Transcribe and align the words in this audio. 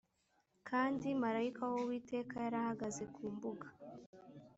Kandi 0.69 1.07
marayika 1.21 1.63
w 1.71 1.73
Uwiteka 1.83 2.33
yari 2.43 2.57
ahagaze 2.63 3.03
ku 3.13 3.23
mbuga 3.33 3.67